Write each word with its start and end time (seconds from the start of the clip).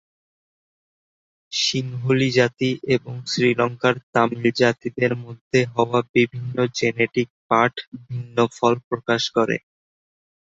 সিংহলি 1.51 2.29
জাতি 2.37 2.69
এবং 2.95 3.13
শ্রীলংকার 3.27 3.95
তামিল 4.13 4.45
জাতিদের 4.61 5.11
মধ্যে 5.23 5.59
হওয়া 5.73 5.99
বিভিন্ন 6.15 6.55
জেনেটিক 6.77 7.27
পাঠ 7.49 7.73
ভিন্ন 8.01 8.37
ফল 8.57 8.73
প্রকাশ 8.87 9.21
করে। 9.35 9.57